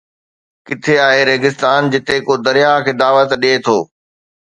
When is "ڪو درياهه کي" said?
2.25-2.91